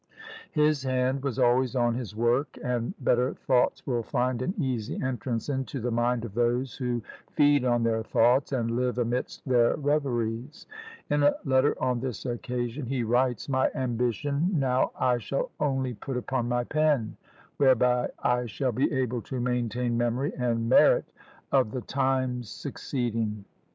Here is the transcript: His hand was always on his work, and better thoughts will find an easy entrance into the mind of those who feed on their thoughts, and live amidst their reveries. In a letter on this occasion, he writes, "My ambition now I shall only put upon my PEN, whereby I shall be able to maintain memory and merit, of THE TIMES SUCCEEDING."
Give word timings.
His 0.51 0.81
hand 0.81 1.21
was 1.23 1.37
always 1.37 1.75
on 1.75 1.93
his 1.93 2.15
work, 2.15 2.57
and 2.63 2.95
better 3.01 3.35
thoughts 3.35 3.85
will 3.85 4.01
find 4.01 4.41
an 4.41 4.55
easy 4.57 4.99
entrance 4.99 5.47
into 5.47 5.79
the 5.79 5.91
mind 5.91 6.25
of 6.25 6.33
those 6.33 6.75
who 6.77 7.03
feed 7.33 7.63
on 7.65 7.83
their 7.83 8.01
thoughts, 8.01 8.51
and 8.51 8.71
live 8.75 8.97
amidst 8.97 9.47
their 9.47 9.75
reveries. 9.75 10.65
In 11.11 11.21
a 11.21 11.35
letter 11.45 11.79
on 11.79 11.99
this 11.99 12.25
occasion, 12.25 12.87
he 12.87 13.03
writes, 13.03 13.47
"My 13.47 13.69
ambition 13.75 14.49
now 14.51 14.91
I 14.99 15.19
shall 15.19 15.51
only 15.59 15.93
put 15.93 16.17
upon 16.17 16.49
my 16.49 16.63
PEN, 16.63 17.15
whereby 17.57 18.09
I 18.23 18.47
shall 18.47 18.71
be 18.71 18.91
able 18.91 19.21
to 19.21 19.39
maintain 19.39 19.99
memory 19.99 20.33
and 20.35 20.67
merit, 20.67 21.05
of 21.51 21.69
THE 21.69 21.81
TIMES 21.81 22.49
SUCCEEDING." 22.49 23.45